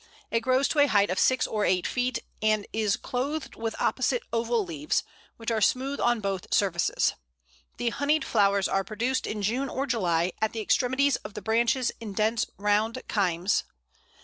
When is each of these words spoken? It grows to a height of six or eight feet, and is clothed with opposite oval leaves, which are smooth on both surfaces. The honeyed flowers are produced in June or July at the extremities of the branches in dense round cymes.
It 0.31 0.39
grows 0.39 0.67
to 0.69 0.79
a 0.79 0.87
height 0.87 1.11
of 1.11 1.19
six 1.19 1.45
or 1.45 1.63
eight 1.63 1.85
feet, 1.85 2.23
and 2.41 2.65
is 2.73 2.97
clothed 2.97 3.53
with 3.55 3.79
opposite 3.79 4.23
oval 4.33 4.65
leaves, 4.65 5.03
which 5.37 5.51
are 5.51 5.61
smooth 5.61 5.99
on 5.99 6.21
both 6.21 6.51
surfaces. 6.51 7.13
The 7.77 7.89
honeyed 7.89 8.25
flowers 8.25 8.67
are 8.67 8.83
produced 8.83 9.27
in 9.27 9.43
June 9.43 9.69
or 9.69 9.85
July 9.85 10.31
at 10.41 10.53
the 10.53 10.59
extremities 10.59 11.17
of 11.17 11.35
the 11.35 11.41
branches 11.43 11.91
in 11.99 12.13
dense 12.13 12.47
round 12.57 13.03
cymes. 13.11 13.61